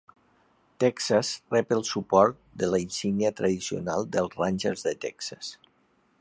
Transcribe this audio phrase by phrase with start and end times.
[0.83, 5.53] "Texas" rep el suport de la insígnia tradicional dels Rangers de Texas.